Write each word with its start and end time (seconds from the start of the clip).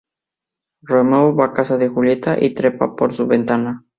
Romeo 0.91 1.35
va 1.35 1.45
a 1.45 1.53
casa 1.53 1.77
de 1.77 1.87
Julieta 1.87 2.35
y 2.43 2.55
trepa 2.55 2.95
por 2.95 3.13
su 3.13 3.27
ventana. 3.27 3.85